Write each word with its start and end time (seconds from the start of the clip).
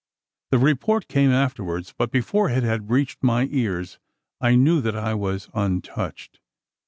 The 0.49 0.57
report 0.57 1.07
came 1.07 1.29
afterwards; 1.29 1.93
but, 1.95 2.09
before 2.09 2.49
it 2.49 2.63
had 2.63 2.89
reached 2.89 3.21
my 3.21 3.47
ears, 3.51 3.99
I 4.39 4.55
knew 4.55 4.81
that 4.81 4.95
I 4.97 5.13
was 5.13 5.47
untouched. 5.53 6.39